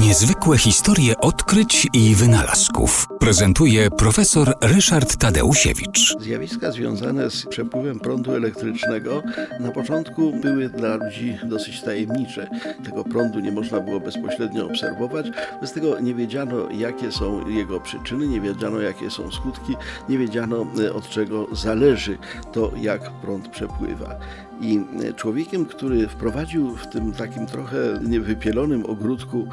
[0.00, 6.16] Niezwykłe historie odkryć i wynalazków prezentuje profesor Ryszard Tadeusiewicz.
[6.20, 9.22] Zjawiska związane z przepływem prądu elektrycznego
[9.60, 12.50] na początku były dla ludzi dosyć tajemnicze.
[12.84, 15.26] Tego prądu nie można było bezpośrednio obserwować,
[15.60, 19.76] bez tego nie wiedziano, jakie są jego przyczyny, nie wiedziano, jakie są skutki,
[20.08, 22.18] nie wiedziano, e, od czego zależy
[22.52, 24.16] to, jak prąd przepływa.
[24.60, 29.48] I e, człowiekiem, który wprowadził w tym takim trochę niewypielonym ogródku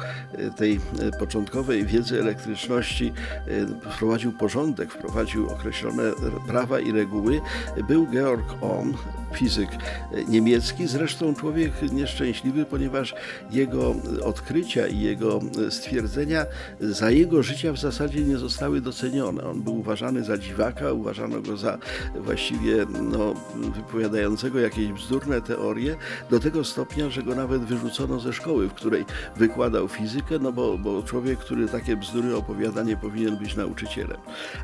[0.56, 0.80] tej
[1.18, 3.12] początkowej wiedzy elektryczności,
[3.90, 6.02] wprowadził porządek, wprowadził określone
[6.46, 7.40] prawa i reguły,
[7.88, 8.94] był Georg Ohm,
[9.34, 9.68] fizyk
[10.28, 13.14] niemiecki, zresztą człowiek nieszczęśliwy, ponieważ
[13.50, 15.40] jego odkrycia i jego
[15.70, 16.46] stwierdzenia
[16.80, 19.44] za jego życia w zasadzie nie zostały docenione.
[19.44, 21.78] On był uważany za dziwaka, uważano go za
[22.14, 25.96] właściwie no, wypowiadającego jakieś bzdurne teorie,
[26.30, 29.04] do tego stopnia, że go nawet wyrzucono ze szkoły, w której
[29.36, 34.16] wykładał fizykę, no bo, bo człowiek, który takie bzdury opowiada, nie powinien być nauczycielem.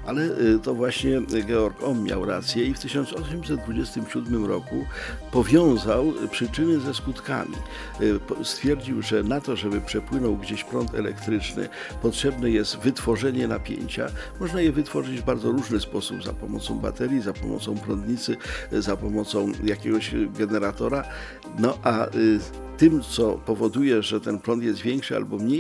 [0.07, 4.85] Ale y, to właśnie Georg Ohm miał rację i w 1827 roku
[5.33, 7.55] powiązał przyczyny ze skutkami.
[8.01, 11.69] Y, stwierdził, że na to, żeby przepłynął gdzieś prąd elektryczny,
[12.03, 14.07] potrzebne jest wytworzenie napięcia.
[14.41, 18.37] Można je wytworzyć w bardzo różny sposób, za pomocą baterii, za pomocą prądnicy,
[18.73, 21.05] za pomocą jakiegoś generatora.
[21.59, 22.41] No a y,
[22.77, 25.54] tym, co powoduje, że ten prąd jest większy albo mniejszy,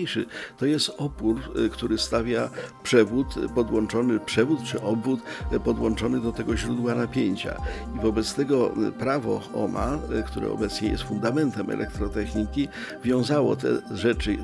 [0.58, 2.50] to jest opór, y, który stawia
[2.82, 5.20] przewód podłączony, przewód czy obwód
[5.64, 7.56] podłączony do tego źródła napięcia.
[7.96, 12.68] I wobec tego y, prawo OMA, które obecnie jest fundamentem elektrotechniki,
[13.04, 14.38] wiązało te rzeczy,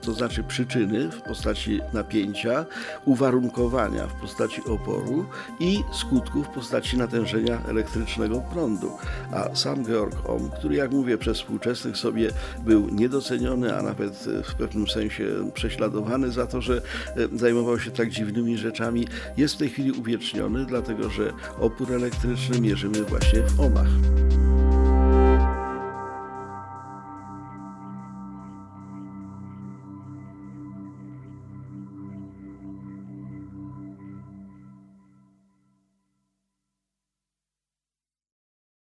[0.00, 2.66] to znaczy przyczyny w postaci napięcia,
[3.04, 5.26] uwarunkowania w postaci oporu
[5.60, 8.90] i skutków w postaci natężenia elektrycznego prądu.
[9.32, 12.30] A sam Georg Ohm, który jak mówię przez współczesnych sobie
[12.64, 17.90] był niedoceniony, a nawet e, w pewnym sensie prześladowany za to, że e, zajmował się
[17.90, 23.60] tak dziwnymi rzeczami, jest w tej chwili uwieczniony, dlatego że opór elektryczny mierzymy właśnie w
[23.60, 23.88] ohmach.